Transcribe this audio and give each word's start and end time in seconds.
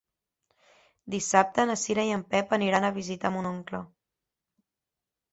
Dissabte 1.15 1.65
na 1.71 1.75
Cira 1.81 2.05
i 2.09 2.13
en 2.15 2.23
Pep 2.31 2.55
aniran 2.57 2.87
a 2.87 2.91
visitar 2.95 3.31
mon 3.35 3.49
oncle. 3.51 3.83